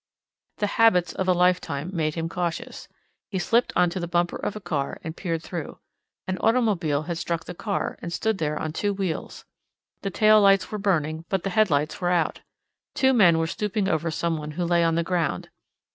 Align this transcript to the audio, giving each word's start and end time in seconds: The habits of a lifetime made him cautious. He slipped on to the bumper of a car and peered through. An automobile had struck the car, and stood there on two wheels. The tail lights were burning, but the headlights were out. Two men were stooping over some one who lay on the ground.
The 0.57 0.65
habits 0.81 1.13
of 1.13 1.27
a 1.27 1.31
lifetime 1.31 1.91
made 1.93 2.15
him 2.15 2.27
cautious. 2.27 2.87
He 3.29 3.37
slipped 3.37 3.71
on 3.75 3.91
to 3.91 3.99
the 3.99 4.07
bumper 4.07 4.37
of 4.37 4.55
a 4.55 4.59
car 4.59 4.97
and 5.03 5.15
peered 5.15 5.43
through. 5.43 5.77
An 6.25 6.39
automobile 6.39 7.03
had 7.03 7.19
struck 7.19 7.45
the 7.45 7.53
car, 7.53 7.99
and 8.01 8.11
stood 8.11 8.39
there 8.39 8.57
on 8.57 8.73
two 8.73 8.93
wheels. 8.95 9.45
The 10.01 10.09
tail 10.09 10.41
lights 10.41 10.71
were 10.71 10.79
burning, 10.79 11.25
but 11.29 11.43
the 11.43 11.51
headlights 11.51 12.01
were 12.01 12.09
out. 12.09 12.39
Two 12.95 13.13
men 13.13 13.37
were 13.37 13.45
stooping 13.45 13.87
over 13.87 14.09
some 14.09 14.37
one 14.39 14.49
who 14.53 14.65
lay 14.65 14.83
on 14.83 14.95
the 14.95 15.03
ground. 15.03 15.49